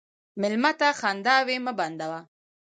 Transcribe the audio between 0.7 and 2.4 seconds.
ته خنداوې مه بندوه.